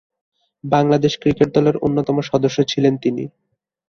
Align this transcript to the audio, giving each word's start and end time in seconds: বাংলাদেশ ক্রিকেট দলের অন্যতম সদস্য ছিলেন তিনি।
বাংলাদেশ 0.63 1.13
ক্রিকেট 1.21 1.49
দলের 1.55 1.75
অন্যতম 1.77 2.17
সদস্য 2.29 2.57
ছিলেন 2.71 2.93
তিনি। 3.03 3.23